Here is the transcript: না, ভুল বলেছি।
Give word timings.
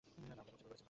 না, 0.07 0.43
ভুল 0.43 0.57
বলেছি। 0.61 0.79